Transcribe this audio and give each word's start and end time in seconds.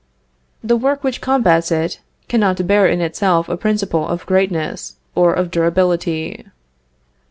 The 0.63 0.75
work 0.75 1.03
which 1.03 1.21
combats 1.21 1.69
it, 1.71 1.99
cannot 2.27 2.65
bear 2.65 2.87
in 2.87 3.01
itself 3.01 3.47
a 3.47 3.55
principle 3.55 4.07
of 4.07 4.25
greatness 4.25 4.95
or 5.13 5.31
of 5.35 5.51
durability. 5.51 6.43